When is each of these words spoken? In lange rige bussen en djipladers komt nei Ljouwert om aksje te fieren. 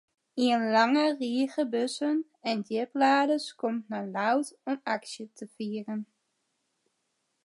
In 0.43 0.61
lange 0.75 1.05
rige 1.19 1.63
bussen 1.73 2.17
en 2.51 2.57
djipladers 2.67 3.47
komt 3.61 3.83
nei 3.91 4.01
Ljouwert 4.09 4.57
om 4.71 4.77
aksje 4.95 5.25
te 5.37 5.45
fieren. 5.55 6.01